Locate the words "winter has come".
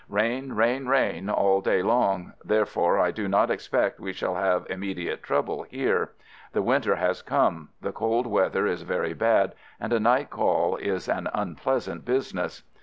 6.63-7.69